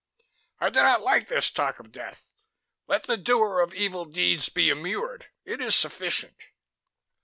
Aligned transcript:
"I 0.59 0.71
do 0.71 0.81
not 0.81 1.03
like 1.03 1.27
this 1.27 1.51
talk 1.51 1.77
of 1.79 1.91
death. 1.91 2.25
Let 2.87 3.03
the 3.03 3.17
doer 3.17 3.59
of 3.59 3.71
evil 3.75 4.05
deeds 4.05 4.49
be 4.49 4.71
immured; 4.71 5.27
it 5.45 5.61
is 5.61 5.75
sufficient." 5.77 6.37